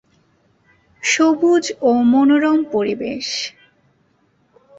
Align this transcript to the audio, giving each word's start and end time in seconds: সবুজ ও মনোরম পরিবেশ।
সবুজ 1.03 1.65
ও 1.81 1.91
মনোরম 2.03 2.59
পরিবেশ। 2.71 3.27